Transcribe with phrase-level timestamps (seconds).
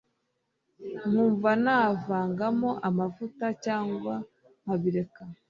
[1.09, 4.13] Nkumva navangamo amavuta cyangwa
[4.61, 5.23] nkabireka